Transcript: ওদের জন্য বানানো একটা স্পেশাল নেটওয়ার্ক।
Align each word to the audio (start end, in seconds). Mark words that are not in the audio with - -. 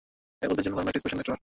ওদের 0.53 0.63
জন্য 0.65 0.75
বানানো 0.77 0.89
একটা 0.91 1.01
স্পেশাল 1.03 1.17
নেটওয়ার্ক। 1.19 1.39